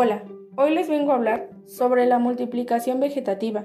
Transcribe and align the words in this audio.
Hola, 0.00 0.22
hoy 0.56 0.72
les 0.72 0.88
vengo 0.88 1.10
a 1.10 1.16
hablar 1.16 1.50
sobre 1.66 2.06
la 2.06 2.20
multiplicación 2.20 3.00
vegetativa. 3.00 3.64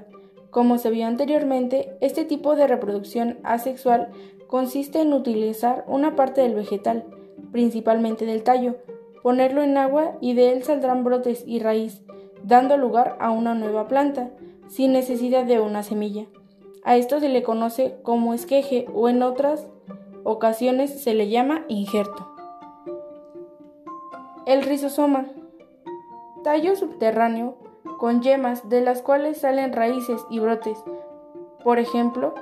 Como 0.50 0.78
se 0.78 0.90
vio 0.90 1.06
anteriormente, 1.06 1.96
este 2.00 2.24
tipo 2.24 2.56
de 2.56 2.66
reproducción 2.66 3.38
asexual 3.44 4.08
consiste 4.48 5.00
en 5.00 5.12
utilizar 5.12 5.84
una 5.86 6.16
parte 6.16 6.40
del 6.40 6.56
vegetal, 6.56 7.04
principalmente 7.52 8.26
del 8.26 8.42
tallo, 8.42 8.78
ponerlo 9.22 9.62
en 9.62 9.76
agua 9.76 10.18
y 10.20 10.34
de 10.34 10.50
él 10.50 10.64
saldrán 10.64 11.04
brotes 11.04 11.44
y 11.46 11.60
raíz, 11.60 12.02
dando 12.42 12.76
lugar 12.76 13.16
a 13.20 13.30
una 13.30 13.54
nueva 13.54 13.86
planta, 13.86 14.30
sin 14.66 14.90
necesidad 14.90 15.44
de 15.44 15.60
una 15.60 15.84
semilla. 15.84 16.26
A 16.82 16.96
esto 16.96 17.20
se 17.20 17.28
le 17.28 17.44
conoce 17.44 17.94
como 18.02 18.34
esqueje 18.34 18.86
o 18.92 19.08
en 19.08 19.22
otras 19.22 19.68
ocasiones 20.24 21.00
se 21.00 21.14
le 21.14 21.28
llama 21.28 21.64
injerto. 21.68 22.28
El 24.46 24.64
rizosoma 24.64 25.26
tallo 26.44 26.76
subterráneo 26.76 27.56
con 27.98 28.22
yemas 28.22 28.68
de 28.68 28.82
las 28.82 29.02
cuales 29.02 29.40
salen 29.40 29.72
raíces 29.72 30.24
y 30.30 30.38
brotes, 30.38 30.78
por 31.64 31.80
ejemplo, 31.80 32.34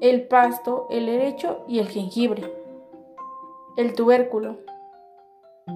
el 0.00 0.28
pasto, 0.28 0.86
el 0.90 1.08
herecho 1.08 1.64
y 1.66 1.80
el 1.80 1.88
jengibre. 1.88 2.52
El 3.76 3.94
tubérculo. 3.94 4.58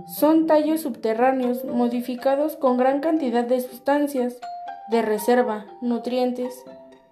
Son 0.06 0.46
tallos 0.46 0.82
subterráneos 0.82 1.64
modificados 1.64 2.56
con 2.56 2.76
gran 2.76 3.00
cantidad 3.00 3.44
de 3.44 3.60
sustancias 3.60 4.38
de 4.90 5.02
reserva, 5.02 5.66
nutrientes, 5.80 6.64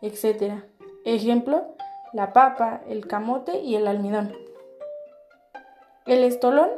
etc. 0.02 0.62
Ejemplo, 1.04 1.74
la 2.12 2.32
papa, 2.32 2.82
el 2.88 3.06
camote 3.06 3.60
y 3.60 3.76
el 3.76 3.86
almidón. 3.86 4.32
El 6.06 6.24
estolón, 6.24 6.70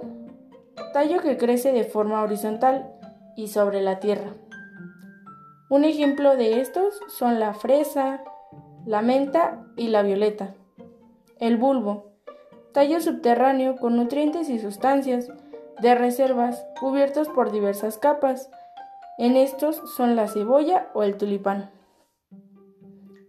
tallo 0.93 1.21
que 1.21 1.37
crece 1.37 1.73
de 1.73 1.85
forma 1.85 2.23
horizontal 2.23 2.95
y 3.37 3.49
sobre 3.49 3.83
la 3.83 4.01
tierra. 4.01 4.35
Un 5.71 5.85
ejemplo 5.85 6.37
de 6.37 6.61
estos 6.61 7.01
son 7.09 7.41
la 7.41 7.55
fresa, 7.55 8.23
la 8.87 9.03
menta 9.03 9.65
y 9.77 9.89
la 9.89 10.03
violeta. 10.03 10.55
El 11.41 11.57
bulbo, 11.57 12.13
tallo 12.73 13.01
subterráneo 13.01 13.77
con 13.77 13.97
nutrientes 13.97 14.49
y 14.49 14.59
sustancias 14.59 15.29
de 15.81 15.95
reservas 15.95 16.65
cubiertos 16.79 17.29
por 17.29 17.51
diversas 17.51 17.99
capas. 17.99 18.51
En 19.19 19.37
estos 19.37 19.81
son 19.97 20.17
la 20.17 20.29
cebolla 20.29 20.89
o 20.95 21.03
el 21.03 21.17
tulipán. 21.17 21.71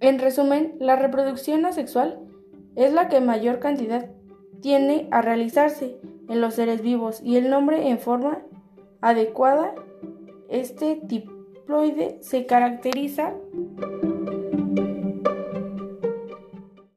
En 0.02 0.20
resumen, 0.20 0.76
la 0.80 0.96
reproducción 0.96 1.66
asexual 1.66 2.20
es 2.76 2.94
la 2.94 3.08
que 3.08 3.22
mayor 3.22 3.60
cantidad 3.60 4.10
tiene 4.62 5.08
a 5.12 5.22
realizarse 5.22 6.00
en 6.28 6.42
los 6.42 6.56
seres 6.56 6.82
vivos 6.82 7.22
y 7.24 7.38
el 7.38 7.50
nombre 7.50 7.90
en 7.90 8.00
forma 8.00 8.40
adecuada 9.02 9.74
este 10.50 11.00
diploide 11.04 12.18
se 12.22 12.46
caracteriza 12.46 13.34